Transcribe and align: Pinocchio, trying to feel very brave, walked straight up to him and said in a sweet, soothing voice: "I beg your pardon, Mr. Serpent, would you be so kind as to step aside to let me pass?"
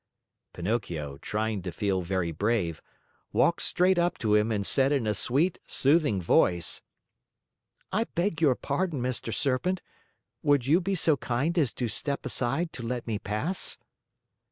Pinocchio, 0.53 1.19
trying 1.19 1.61
to 1.61 1.71
feel 1.71 2.01
very 2.01 2.31
brave, 2.31 2.81
walked 3.31 3.61
straight 3.61 3.99
up 3.99 4.17
to 4.17 4.33
him 4.33 4.51
and 4.51 4.65
said 4.65 4.91
in 4.91 5.05
a 5.05 5.13
sweet, 5.13 5.59
soothing 5.67 6.19
voice: 6.19 6.81
"I 7.91 8.05
beg 8.05 8.41
your 8.41 8.55
pardon, 8.55 8.99
Mr. 8.99 9.31
Serpent, 9.31 9.83
would 10.41 10.65
you 10.65 10.81
be 10.81 10.95
so 10.95 11.17
kind 11.17 11.55
as 11.59 11.71
to 11.73 11.87
step 11.87 12.25
aside 12.25 12.73
to 12.73 12.83
let 12.83 13.05
me 13.05 13.19
pass?" 13.19 13.77